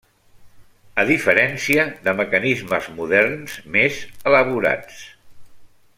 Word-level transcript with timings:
A 1.01 1.05
diferència 1.09 1.83
de 2.07 2.15
mecanismes 2.23 2.89
moderns 3.01 3.59
més 3.77 4.03
elaborats. 4.33 5.05